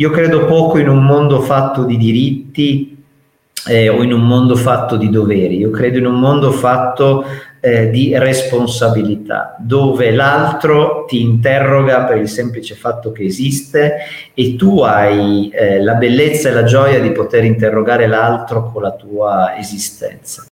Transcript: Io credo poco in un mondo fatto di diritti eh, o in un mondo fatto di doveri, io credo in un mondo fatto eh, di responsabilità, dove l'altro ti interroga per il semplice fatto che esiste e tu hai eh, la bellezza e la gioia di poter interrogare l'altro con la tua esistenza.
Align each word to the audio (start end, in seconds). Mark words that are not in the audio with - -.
Io 0.00 0.08
credo 0.08 0.46
poco 0.46 0.78
in 0.78 0.88
un 0.88 1.04
mondo 1.04 1.42
fatto 1.42 1.84
di 1.84 1.98
diritti 1.98 3.04
eh, 3.68 3.90
o 3.90 4.02
in 4.02 4.14
un 4.14 4.26
mondo 4.26 4.56
fatto 4.56 4.96
di 4.96 5.10
doveri, 5.10 5.58
io 5.58 5.68
credo 5.68 5.98
in 5.98 6.06
un 6.06 6.18
mondo 6.18 6.52
fatto 6.52 7.22
eh, 7.60 7.90
di 7.90 8.16
responsabilità, 8.16 9.56
dove 9.58 10.10
l'altro 10.10 11.04
ti 11.06 11.20
interroga 11.20 12.04
per 12.04 12.16
il 12.16 12.28
semplice 12.28 12.74
fatto 12.76 13.12
che 13.12 13.24
esiste 13.24 13.96
e 14.32 14.56
tu 14.56 14.80
hai 14.80 15.50
eh, 15.50 15.82
la 15.82 15.96
bellezza 15.96 16.48
e 16.48 16.52
la 16.52 16.64
gioia 16.64 16.98
di 16.98 17.12
poter 17.12 17.44
interrogare 17.44 18.06
l'altro 18.06 18.70
con 18.72 18.80
la 18.80 18.92
tua 18.92 19.58
esistenza. 19.58 20.49